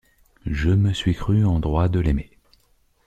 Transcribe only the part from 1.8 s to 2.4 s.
de l’aimer.